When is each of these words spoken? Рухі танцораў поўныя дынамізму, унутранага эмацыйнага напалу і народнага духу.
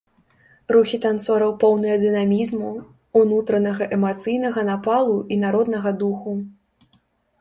Рухі 0.75 0.97
танцораў 1.03 1.51
поўныя 1.63 1.97
дынамізму, 2.05 2.71
унутранага 3.21 3.83
эмацыйнага 3.99 4.67
напалу 4.73 5.15
і 5.37 5.39
народнага 5.47 5.89
духу. 6.05 6.31